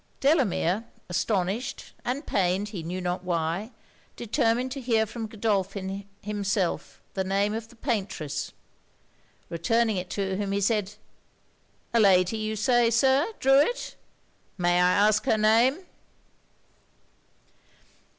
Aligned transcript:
Delamere, 0.19 0.85
astonished 1.09 1.93
and 2.03 2.25
pained 2.25 2.69
he 2.69 2.81
knew 2.81 2.99
not 3.01 3.23
why, 3.23 3.69
determined 4.15 4.71
to 4.71 4.81
hear 4.81 5.05
from 5.05 5.27
Godolphin 5.27 6.05
himself 6.23 6.99
the 7.13 7.23
name 7.23 7.53
of 7.53 7.67
the 7.67 7.75
paintress: 7.75 8.51
returning 9.47 9.97
it 9.97 10.09
to 10.09 10.35
him, 10.37 10.53
he 10.53 10.59
said 10.59 10.95
'A 11.93 11.99
lady, 11.99 12.37
you 12.37 12.55
say, 12.55 12.89
Sir, 12.89 13.31
drew 13.39 13.59
it. 13.59 13.93
May 14.57 14.81
I 14.81 14.91
ask 15.07 15.23
her 15.25 15.37
name?' 15.37 15.85